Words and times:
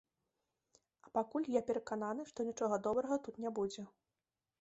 А 1.05 1.11
пакуль 1.17 1.45
я 1.55 1.61
перакананы, 1.67 2.25
што 2.31 2.45
нічога 2.49 2.79
добрага 2.89 3.15
тут 3.29 3.35
не 3.45 3.53
будзе. 3.61 3.85